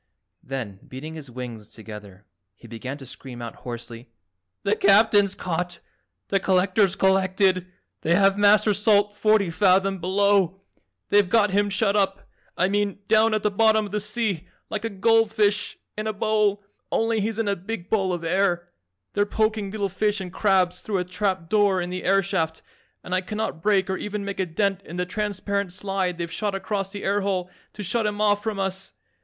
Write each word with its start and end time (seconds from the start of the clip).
Then, 0.41 0.79
beating 0.87 1.13
his 1.13 1.29
wings 1.29 1.69
together, 1.73 2.25
he 2.55 2.67
began 2.67 2.97
to 2.97 3.05
scream 3.05 3.39
out 3.39 3.57
hoarsely, 3.57 4.09
"The 4.63 4.75
Captain's 4.75 5.35
caught! 5.35 5.77
The 6.29 6.39
Collector's 6.39 6.95
collected. 6.95 7.67
They 8.01 8.15
have 8.15 8.35
Master 8.35 8.73
Salt 8.73 9.15
forty 9.15 9.51
fathom 9.51 9.99
below. 9.99 10.59
They've 11.09 11.29
got 11.29 11.51
him 11.51 11.69
shut 11.69 11.95
up, 11.95 12.27
I 12.57 12.67
mean 12.67 12.97
down 13.07 13.35
at 13.35 13.43
the 13.43 13.51
bottom 13.51 13.85
of 13.85 13.91
the 13.91 13.99
sea 13.99 14.47
like 14.71 14.83
a 14.83 14.89
gold 14.89 15.31
fish 15.31 15.77
in 15.95 16.07
a 16.07 16.13
bowl, 16.13 16.63
only 16.91 17.21
he's 17.21 17.37
in 17.37 17.47
a 17.47 17.55
big 17.55 17.87
bowl 17.91 18.11
of 18.11 18.23
air. 18.23 18.69
They're 19.13 19.27
poking 19.27 19.69
little 19.69 19.87
fish 19.87 20.19
and 20.19 20.33
crabs 20.33 20.81
through 20.81 20.97
a 20.97 21.03
trap 21.05 21.47
door 21.47 21.79
in 21.79 21.91
the 21.91 22.03
air 22.03 22.23
shaft 22.23 22.63
and 23.03 23.13
I 23.13 23.21
cannot 23.21 23.61
break 23.61 23.87
or 23.87 23.97
even 23.97 24.25
make 24.25 24.39
a 24.39 24.47
dent 24.47 24.81
in 24.81 24.97
the 24.97 25.05
transparent 25.05 25.71
slide 25.71 26.17
they've 26.17 26.31
shot 26.31 26.55
across 26.55 26.91
the 26.91 27.03
air 27.03 27.21
hole 27.21 27.51
to 27.73 27.83
shut 27.83 28.07
him 28.07 28.19
off 28.19 28.41
from 28.41 28.57
us. 28.59 28.93